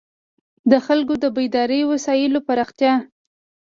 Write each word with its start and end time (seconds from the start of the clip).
د 0.71 0.73
خلکو 0.85 1.13
د 1.23 1.25
بېدارۍ 1.35 1.81
وسایلو 1.91 2.39
پراختیا. 2.47 2.93